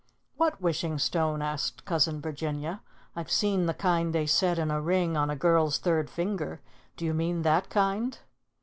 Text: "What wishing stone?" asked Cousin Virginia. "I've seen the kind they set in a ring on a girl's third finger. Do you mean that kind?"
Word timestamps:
"What 0.35 0.59
wishing 0.59 0.97
stone?" 0.97 1.43
asked 1.43 1.85
Cousin 1.85 2.21
Virginia. 2.21 2.81
"I've 3.15 3.29
seen 3.29 3.67
the 3.67 3.73
kind 3.75 4.15
they 4.15 4.25
set 4.25 4.57
in 4.57 4.71
a 4.71 4.81
ring 4.81 5.15
on 5.15 5.29
a 5.29 5.35
girl's 5.35 5.77
third 5.77 6.09
finger. 6.09 6.59
Do 6.97 7.05
you 7.05 7.13
mean 7.13 7.43
that 7.43 7.69
kind?" 7.69 8.17